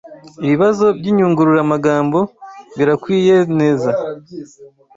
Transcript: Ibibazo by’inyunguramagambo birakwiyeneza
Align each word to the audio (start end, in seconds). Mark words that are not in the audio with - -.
Ibibazo 0.43 0.85
by’inyunguramagambo 0.97 2.19
birakwiyeneza 2.77 3.91